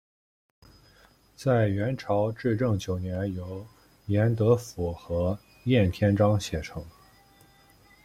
[1.35, 3.63] 在元朝至正九年由
[4.07, 6.83] 严德甫和晏天章写成。